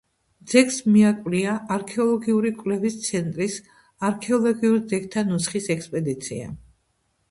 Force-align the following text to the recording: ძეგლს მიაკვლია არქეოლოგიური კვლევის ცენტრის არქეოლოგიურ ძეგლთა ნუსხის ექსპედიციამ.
ძეგლს 0.53 0.77
მიაკვლია 0.95 1.53
არქეოლოგიური 1.75 2.53
კვლევის 2.63 2.99
ცენტრის 3.11 3.61
არქეოლოგიურ 4.11 4.85
ძეგლთა 4.93 5.29
ნუსხის 5.33 5.75
ექსპედიციამ. 5.79 6.63